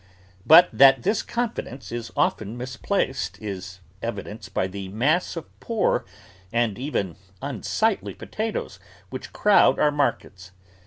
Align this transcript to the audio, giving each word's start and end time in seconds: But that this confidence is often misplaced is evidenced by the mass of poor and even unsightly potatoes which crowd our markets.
But 0.47 0.67
that 0.73 1.03
this 1.03 1.21
confidence 1.21 1.91
is 1.91 2.09
often 2.17 2.57
misplaced 2.57 3.39
is 3.39 3.81
evidenced 4.01 4.51
by 4.51 4.65
the 4.65 4.89
mass 4.89 5.35
of 5.35 5.45
poor 5.59 6.05
and 6.51 6.79
even 6.79 7.17
unsightly 7.39 8.15
potatoes 8.15 8.79
which 9.11 9.31
crowd 9.31 9.77
our 9.77 9.91
markets. 9.91 10.53